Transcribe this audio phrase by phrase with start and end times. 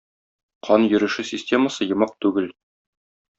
[0.67, 2.49] Кан йөреше системасы йомык түгел.